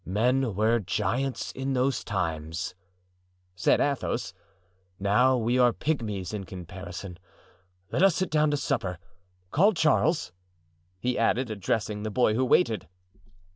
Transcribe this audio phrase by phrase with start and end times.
[0.03, 2.73] Men were giants in those times,"
[3.55, 4.33] said Athos;
[4.99, 7.19] "now we are pigmies in comparison.
[7.91, 8.97] Let us sit down to supper.
[9.51, 10.31] Call Charles,"
[10.99, 12.87] he added, addressing the boy who waited.